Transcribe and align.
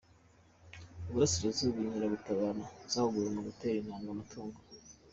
Iburasirazuba 1.07 1.77
Inkeragutabara 1.79 2.63
zahuguwe 2.91 3.29
mu 3.35 3.41
gutera 3.47 3.75
intanga 3.79 4.09
amatungo 4.13 4.57